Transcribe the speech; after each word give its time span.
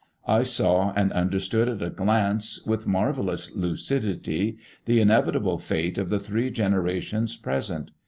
I 0.25 0.41
saw 0.41 0.93
and 0.95 1.13
understood 1.13 1.69
at 1.69 1.83
a 1.83 1.91
glance, 1.91 2.65
with 2.65 2.87
marvellous 2.87 3.55
lucidity, 3.55 4.57
the 4.85 4.99
inevitable 4.99 5.59
fate 5.59 5.99
of 5.99 6.09
the 6.09 6.19
three 6.19 6.49
generations 6.49 7.35
present. 7.35 7.91